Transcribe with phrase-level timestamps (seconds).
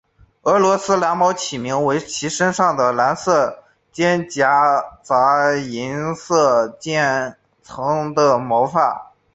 [0.41, 4.27] 俄罗斯蓝猫起名为其身上蓝色间
[5.03, 9.11] 杂银色渐层的毛发。